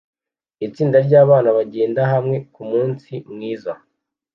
[0.65, 3.71] Itsinda ryabana bagenda hamwe kumunsi mwiza